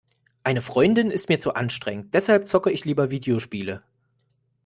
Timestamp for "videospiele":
3.11-3.83